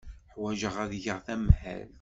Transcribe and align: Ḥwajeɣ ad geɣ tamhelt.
Ḥwajeɣ 0.33 0.75
ad 0.83 0.93
geɣ 1.03 1.17
tamhelt. 1.25 1.89